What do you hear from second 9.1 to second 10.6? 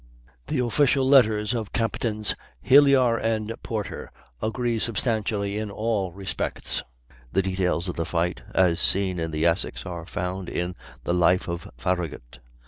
in the Essex, are found